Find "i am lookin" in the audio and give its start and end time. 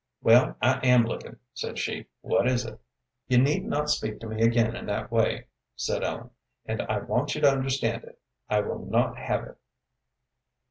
0.63-1.37